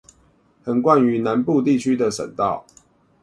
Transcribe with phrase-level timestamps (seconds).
[0.65, 2.65] 橫貫於南部地區的省道